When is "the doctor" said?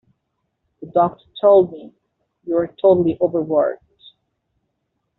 0.79-1.25